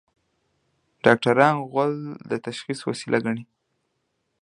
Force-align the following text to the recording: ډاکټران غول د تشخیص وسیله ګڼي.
ډاکټران 1.03 1.55
غول 1.71 1.93
د 2.29 2.31
تشخیص 2.47 2.79
وسیله 2.89 3.17
ګڼي. 3.25 3.43